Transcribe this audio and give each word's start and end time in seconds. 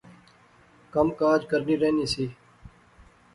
کم 0.93 1.07
کاج 1.19 1.41
کرنی 1.49 1.75
رہنی 1.81 2.05
سی 2.13 2.25